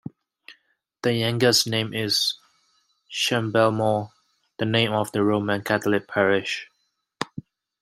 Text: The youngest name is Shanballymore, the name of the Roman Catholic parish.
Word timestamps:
The 1.03 1.13
youngest 1.13 1.67
name 1.67 1.93
is 1.93 2.33
Shanballymore, 3.11 4.09
the 4.57 4.65
name 4.65 4.93
of 4.93 5.11
the 5.11 5.23
Roman 5.23 5.61
Catholic 5.63 6.07
parish. 6.07 6.67